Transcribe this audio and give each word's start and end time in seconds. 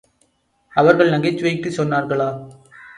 அவர்கள் 0.73 1.09
நகைச்சுவைக்குச் 1.09 1.79
சொன்னார்களா? 1.79 2.29